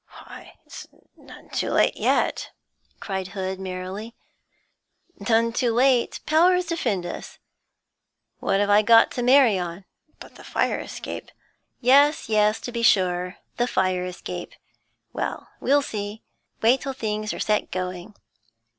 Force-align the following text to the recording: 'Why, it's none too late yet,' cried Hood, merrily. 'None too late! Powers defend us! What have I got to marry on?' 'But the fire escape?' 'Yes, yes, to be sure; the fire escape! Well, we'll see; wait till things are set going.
'Why, 0.23 0.57
it's 0.65 0.87
none 1.15 1.51
too 1.51 1.69
late 1.69 1.95
yet,' 1.95 2.49
cried 2.99 3.27
Hood, 3.27 3.59
merrily. 3.59 4.15
'None 5.19 5.53
too 5.53 5.71
late! 5.71 6.21
Powers 6.25 6.65
defend 6.65 7.05
us! 7.05 7.37
What 8.39 8.59
have 8.59 8.67
I 8.71 8.81
got 8.81 9.11
to 9.11 9.21
marry 9.21 9.59
on?' 9.59 9.85
'But 10.19 10.37
the 10.37 10.43
fire 10.43 10.79
escape?' 10.79 11.29
'Yes, 11.81 12.29
yes, 12.29 12.59
to 12.61 12.71
be 12.71 12.81
sure; 12.81 13.37
the 13.57 13.67
fire 13.67 14.03
escape! 14.03 14.55
Well, 15.13 15.49
we'll 15.59 15.83
see; 15.83 16.23
wait 16.63 16.81
till 16.81 16.93
things 16.93 17.31
are 17.31 17.39
set 17.39 17.69
going. 17.69 18.15